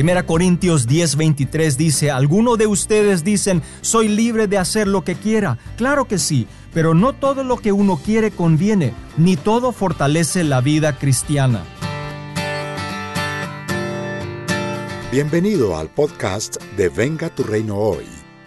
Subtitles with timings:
[0.00, 5.58] 1 Corintios 10:23 dice, ¿alguno de ustedes dicen, soy libre de hacer lo que quiera?
[5.76, 10.62] Claro que sí, pero no todo lo que uno quiere conviene, ni todo fortalece la
[10.62, 11.64] vida cristiana.
[15.12, 18.06] Bienvenido al podcast de Venga tu reino hoy,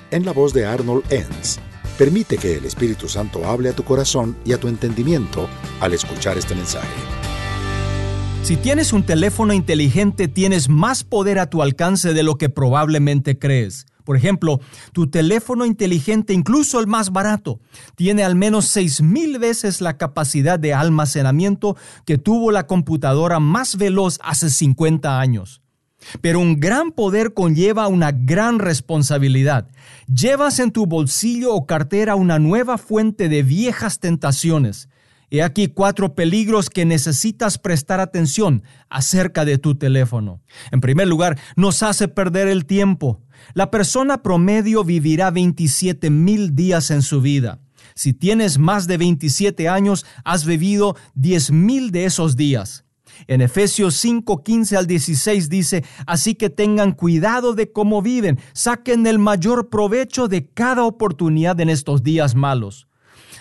[0.09, 1.59] en la voz de Arnold Enns.
[1.99, 5.47] Permite que el Espíritu Santo hable a tu corazón y a tu entendimiento
[5.81, 7.22] al escuchar este mensaje.
[8.43, 13.39] Si tienes un teléfono inteligente, tienes más poder a tu alcance de lo que probablemente
[13.39, 13.85] crees.
[14.03, 14.59] Por ejemplo,
[14.91, 17.61] tu teléfono inteligente, incluso el más barato,
[17.95, 24.19] tiene al menos 6.000 veces la capacidad de almacenamiento que tuvo la computadora más veloz
[24.21, 25.61] hace 50 años.
[26.19, 29.69] Pero un gran poder conlleva una gran responsabilidad.
[30.13, 34.89] Llevas en tu bolsillo o cartera una nueva fuente de viejas tentaciones.
[35.33, 40.43] He aquí cuatro peligros que necesitas prestar atención acerca de tu teléfono.
[40.69, 43.19] En primer lugar, nos hace perder el tiempo.
[43.55, 47.59] La persona promedio vivirá 27 mil días en su vida.
[47.95, 52.85] Si tienes más de 27 años, has vivido 10 mil de esos días.
[53.25, 59.07] En Efesios 5, 15 al 16 dice, así que tengan cuidado de cómo viven, saquen
[59.07, 62.87] el mayor provecho de cada oportunidad en estos días malos.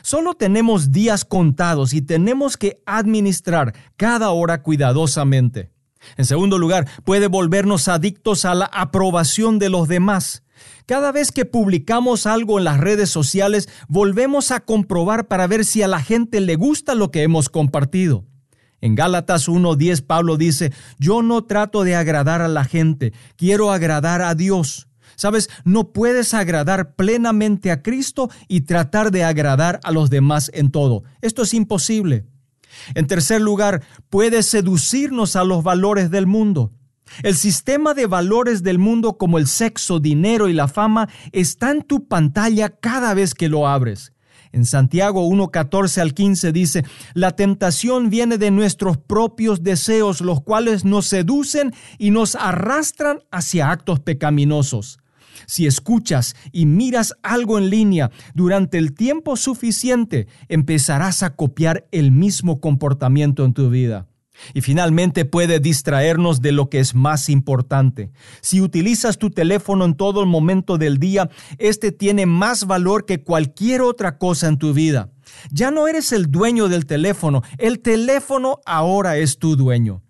[0.02, 5.70] Solo tenemos días contados y tenemos que administrar cada hora cuidadosamente.
[6.16, 10.42] En segundo lugar, puede volvernos adictos a la aprobación de los demás.
[10.86, 15.82] Cada vez que publicamos algo en las redes sociales, volvemos a comprobar para ver si
[15.82, 18.24] a la gente le gusta lo que hemos compartido.
[18.80, 24.22] En Gálatas 1.10 Pablo dice, yo no trato de agradar a la gente, quiero agradar
[24.22, 24.88] a Dios.
[25.22, 30.72] Sabes, no puedes agradar plenamente a Cristo y tratar de agradar a los demás en
[30.72, 31.04] todo.
[31.20, 32.24] Esto es imposible.
[32.96, 36.72] En tercer lugar, puedes seducirnos a los valores del mundo.
[37.22, 41.82] El sistema de valores del mundo como el sexo, dinero y la fama está en
[41.82, 44.12] tu pantalla cada vez que lo abres.
[44.50, 46.84] En Santiago 1.14 al 15 dice,
[47.14, 53.70] la tentación viene de nuestros propios deseos, los cuales nos seducen y nos arrastran hacia
[53.70, 54.98] actos pecaminosos.
[55.46, 62.10] Si escuchas y miras algo en línea durante el tiempo suficiente, empezarás a copiar el
[62.10, 64.08] mismo comportamiento en tu vida.
[64.54, 68.10] Y finalmente puede distraernos de lo que es más importante.
[68.40, 73.22] Si utilizas tu teléfono en todo el momento del día, este tiene más valor que
[73.22, 75.12] cualquier otra cosa en tu vida.
[75.50, 80.02] Ya no eres el dueño del teléfono, el teléfono ahora es tu dueño.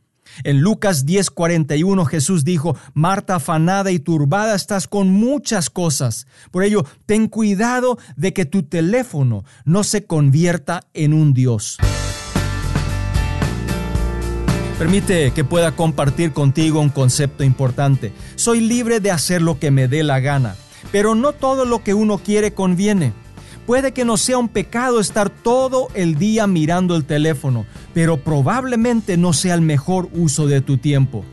[0.44, 6.26] En Lucas 10:41 Jesús dijo, Marta afanada y turbada estás con muchas cosas.
[6.50, 11.78] Por ello, ten cuidado de que tu teléfono no se convierta en un Dios.
[14.78, 18.12] Permite que pueda compartir contigo un concepto importante.
[18.34, 20.56] Soy libre de hacer lo que me dé la gana,
[20.90, 23.12] pero no todo lo que uno quiere conviene.
[23.66, 27.64] Puede que no sea un pecado estar todo el día mirando el teléfono,
[27.94, 31.24] pero probablemente no sea el mejor uso de tu tiempo.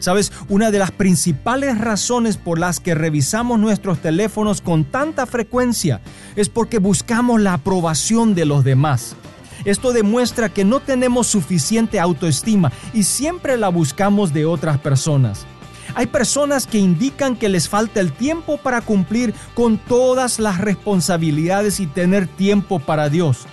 [0.00, 6.00] Sabes, una de las principales razones por las que revisamos nuestros teléfonos con tanta frecuencia
[6.36, 9.16] es porque buscamos la aprobación de los demás.
[9.64, 15.46] Esto demuestra que no tenemos suficiente autoestima y siempre la buscamos de otras personas.
[15.94, 21.80] Hay personas que indican que les falta el tiempo para cumplir con todas las responsabilidades
[21.80, 23.46] y tener tiempo para Dios.